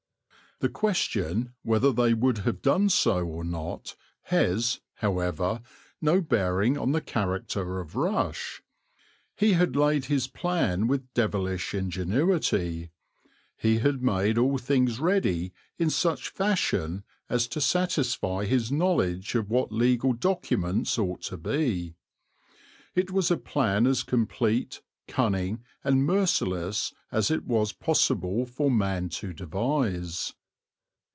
The 0.59 0.69
question 0.69 1.55
whether 1.63 1.91
they 1.91 2.13
would 2.13 2.37
have 2.39 2.61
done 2.61 2.87
so 2.89 3.25
or 3.25 3.43
not 3.43 3.95
has, 4.25 4.79
however, 4.93 5.63
no 5.99 6.21
bearing 6.21 6.77
on 6.77 6.91
the 6.91 7.01
character 7.01 7.79
of 7.79 7.95
Rush. 7.95 8.61
He 9.35 9.53
had 9.53 9.75
laid 9.75 10.05
his 10.05 10.27
plan 10.27 10.85
with 10.87 11.11
devilish 11.15 11.73
ingenuity; 11.73 12.91
he 13.57 13.79
had 13.79 14.03
made 14.03 14.37
all 14.37 14.59
things 14.59 14.99
ready 14.99 15.51
in 15.79 15.89
such 15.89 16.29
fashion 16.29 17.05
as 17.27 17.47
to 17.47 17.59
satisfy 17.59 18.45
his 18.45 18.71
knowledge 18.71 19.33
of 19.33 19.49
what 19.49 19.71
legal 19.71 20.13
documents 20.13 20.99
ought 20.99 21.23
to 21.23 21.37
be. 21.37 21.95
It 22.93 23.09
was 23.09 23.31
a 23.31 23.37
plan 23.37 23.87
as 23.87 24.03
complete, 24.03 24.83
cunning, 25.07 25.63
and 25.83 26.05
merciless 26.05 26.93
as 27.11 27.31
it 27.31 27.45
was 27.45 27.73
possible 27.73 28.45
for 28.45 28.69
man 28.69 29.09
to 29.09 29.33
devise. 29.33 30.35